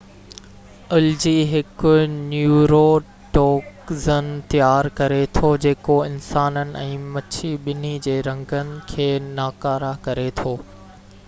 الجي 0.95 1.33
هڪ 1.49 1.89
نيوروٽوگزن 2.13 4.31
تيار 4.55 4.89
ڪري 5.01 5.21
ٿو 5.37 5.53
جيڪو 5.67 5.99
انسانن 6.07 6.73
۽ 6.81 6.89
مڇي 7.13 7.53
ٻني 7.69 7.95
جي 8.09 8.19
رڳن 8.31 8.75
کي 8.93 9.09
ناڪاره 9.29 9.95
ڪري 10.11 10.29
ٿو 10.43 10.57